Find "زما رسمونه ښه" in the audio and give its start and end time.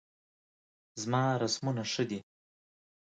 1.01-2.03